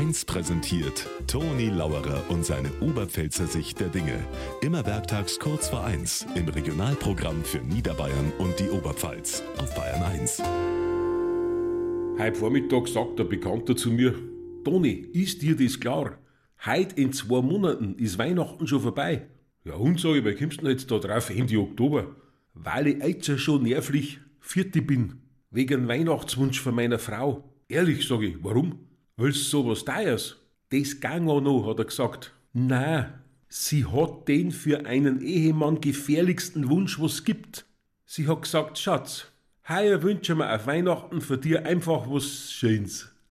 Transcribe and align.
1 0.00 0.24
präsentiert 0.24 1.06
Toni 1.26 1.68
Lauerer 1.68 2.24
und 2.30 2.42
seine 2.42 2.70
Oberpfälzer 2.80 3.46
Sicht 3.46 3.80
der 3.80 3.88
Dinge. 3.88 4.18
Immer 4.62 4.86
werktags 4.86 5.38
kurz 5.38 5.68
vor 5.68 5.84
1 5.84 6.26
im 6.36 6.48
Regionalprogramm 6.48 7.44
für 7.44 7.58
Niederbayern 7.58 8.32
und 8.38 8.58
die 8.58 8.70
Oberpfalz 8.70 9.42
auf 9.58 9.74
Bayern 9.74 10.02
1. 10.02 10.42
Heute 12.18 12.34
Vormittag 12.34 12.88
sagt 12.88 13.20
ein 13.20 13.28
Bekannter 13.28 13.76
zu 13.76 13.90
mir, 13.90 14.14
Toni, 14.64 15.06
ist 15.12 15.42
dir 15.42 15.54
das 15.54 15.78
klar? 15.78 16.16
Heute 16.64 16.98
in 16.98 17.12
zwei 17.12 17.42
Monaten 17.42 17.94
ist 17.96 18.16
Weihnachten 18.16 18.66
schon 18.66 18.80
vorbei. 18.80 19.26
Ja 19.64 19.74
und, 19.74 20.00
sag 20.00 20.14
ich, 20.14 20.24
weil 20.24 20.34
kommst 20.34 20.62
du 20.62 20.64
denn 20.64 20.78
jetzt 20.78 20.90
da 20.90 20.98
drauf 20.98 21.28
Ende 21.28 21.58
Oktober? 21.58 22.16
Weil 22.54 22.86
ich 22.86 23.04
jetzt 23.04 23.38
schon 23.38 23.64
nervlich 23.64 24.18
vierte 24.38 24.80
bin. 24.80 25.20
Wegen 25.50 25.88
Weihnachtswunsch 25.88 26.58
von 26.58 26.74
meiner 26.74 26.98
Frau. 26.98 27.52
Ehrlich, 27.68 28.08
sag 28.08 28.22
ich, 28.22 28.42
warum? 28.42 28.89
Willst 29.22 29.52
du 29.52 29.62
sowas 29.62 29.84
teures? 29.84 30.36
Das 30.70 30.98
gang 30.98 31.28
auch 31.28 31.42
noch, 31.42 31.66
hat 31.68 31.78
er 31.78 31.84
gesagt. 31.84 32.32
Na, 32.54 33.20
sie 33.50 33.84
hat 33.84 34.26
den 34.28 34.50
für 34.50 34.86
einen 34.86 35.20
Ehemann 35.20 35.82
gefährlichsten 35.82 36.70
Wunsch, 36.70 36.98
was 36.98 37.24
gibt. 37.24 37.66
Sie 38.06 38.26
hat 38.26 38.40
gesagt, 38.40 38.78
Schatz, 38.78 39.26
heuer 39.68 40.02
wünsche 40.02 40.34
mir 40.34 40.50
auf 40.50 40.66
Weihnachten 40.66 41.20
für 41.20 41.36
dir 41.36 41.66
einfach 41.66 42.06
was 42.08 42.50
Schönes. 42.50 43.10